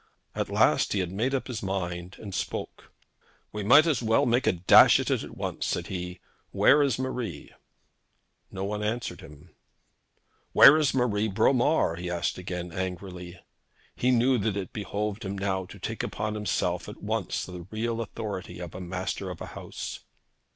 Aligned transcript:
At 0.33 0.49
last 0.49 0.93
he 0.93 0.99
had 0.99 1.11
made 1.11 1.35
up 1.35 1.45
his 1.45 1.61
mind, 1.61 2.15
and 2.17 2.33
spoke: 2.33 2.91
'We 3.51 3.65
might 3.65 3.85
as 3.85 4.01
well 4.01 4.25
make 4.25 4.47
a 4.47 4.51
dash 4.53 4.99
at 4.99 5.11
it 5.11 5.21
at 5.21 5.37
once,' 5.37 5.67
said 5.67 5.85
he. 5.89 6.19
'Where 6.49 6.81
is 6.81 6.97
Marie?' 6.97 7.53
No 8.49 8.63
one 8.63 8.81
answered 8.81 9.21
him. 9.21 9.51
'Where 10.53 10.75
is 10.77 10.95
Marie 10.95 11.27
Bromar?' 11.27 11.97
he 11.97 12.09
asked 12.09 12.39
again, 12.39 12.71
angrily. 12.71 13.39
He 13.95 14.09
knew 14.09 14.39
that 14.39 14.57
it 14.57 14.73
behoved 14.73 15.23
him 15.23 15.37
now 15.37 15.65
to 15.67 15.77
take 15.77 16.01
upon 16.01 16.33
himself 16.33 16.89
at 16.89 17.03
once 17.03 17.45
the 17.45 17.67
real 17.69 18.01
authority 18.01 18.57
of 18.57 18.73
a 18.73 18.81
master 18.81 19.29
of 19.29 19.39
a 19.39 19.45
house. 19.53 19.99